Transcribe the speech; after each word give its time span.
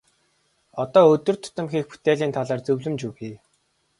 Одоо 0.81 1.05
өдөр 1.15 1.35
тутам 1.43 1.67
хийх 1.71 1.85
бүтээлийн 1.91 2.35
талаар 2.37 2.61
зөвлөмж 2.65 3.01
өгье. 3.09 3.33